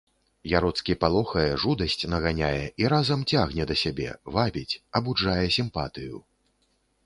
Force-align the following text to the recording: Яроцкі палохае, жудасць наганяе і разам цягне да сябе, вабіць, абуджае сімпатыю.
Яроцкі 0.51 0.93
палохае, 1.03 1.43
жудасць 1.63 2.07
наганяе 2.15 2.65
і 2.85 2.89
разам 2.95 3.27
цягне 3.35 3.63
да 3.73 3.79
сябе, 3.85 4.09
вабіць, 4.37 4.79
абуджае 5.01 5.41
сімпатыю. 5.61 6.15